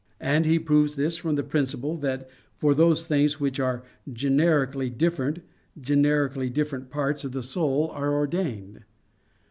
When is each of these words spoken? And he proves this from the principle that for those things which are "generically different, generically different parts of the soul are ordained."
And 0.19 0.47
he 0.47 0.57
proves 0.57 0.95
this 0.95 1.15
from 1.15 1.35
the 1.35 1.43
principle 1.43 1.95
that 1.97 2.27
for 2.55 2.73
those 2.73 3.05
things 3.05 3.39
which 3.39 3.59
are 3.59 3.83
"generically 4.11 4.89
different, 4.89 5.41
generically 5.79 6.49
different 6.49 6.89
parts 6.89 7.23
of 7.23 7.33
the 7.33 7.43
soul 7.43 7.91
are 7.93 8.11
ordained." 8.11 8.83